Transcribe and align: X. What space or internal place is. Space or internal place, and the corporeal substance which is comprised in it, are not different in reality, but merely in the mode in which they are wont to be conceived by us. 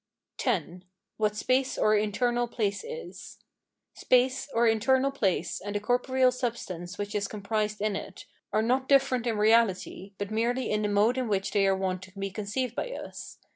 X. 0.43 0.65
What 1.17 1.35
space 1.35 1.77
or 1.77 1.95
internal 1.95 2.47
place 2.47 2.83
is. 2.83 3.37
Space 3.93 4.49
or 4.51 4.65
internal 4.65 5.11
place, 5.11 5.61
and 5.63 5.75
the 5.75 5.79
corporeal 5.79 6.31
substance 6.31 6.97
which 6.97 7.13
is 7.13 7.27
comprised 7.27 7.79
in 7.79 7.95
it, 7.95 8.25
are 8.51 8.63
not 8.63 8.89
different 8.89 9.27
in 9.27 9.37
reality, 9.37 10.13
but 10.17 10.31
merely 10.31 10.71
in 10.71 10.81
the 10.81 10.87
mode 10.89 11.19
in 11.19 11.27
which 11.27 11.51
they 11.51 11.67
are 11.67 11.77
wont 11.77 12.01
to 12.01 12.17
be 12.19 12.31
conceived 12.31 12.73
by 12.73 12.89
us. 12.91 13.37